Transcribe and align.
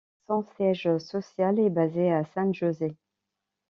Son 0.25 0.41
siège 0.55 0.97
social 0.97 1.59
est 1.59 1.69
basé 1.69 2.11
à 2.11 2.25
San 2.25 2.51
José. 2.55 2.97